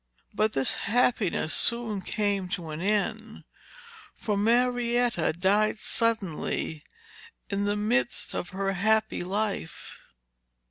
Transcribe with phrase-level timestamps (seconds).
[0.33, 3.43] But this happiness soon came to an end,
[4.15, 6.81] for Marietta died suddenly
[7.51, 9.99] in the midst of her happy life.